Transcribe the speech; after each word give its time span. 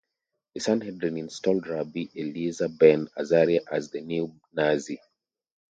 The 0.55 0.59
Sanhedrin 0.61 1.15
installed 1.19 1.67
Rabbi 1.67 2.05
Eleazar 2.17 2.69
Ben 2.69 3.07
Azariah 3.15 3.59
as 3.71 3.91
the 3.91 4.01
new 4.01 4.33
Nasi. 4.51 4.99